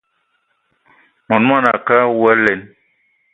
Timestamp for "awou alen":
2.03-2.61